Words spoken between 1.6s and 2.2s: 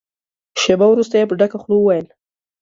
خوله وويل.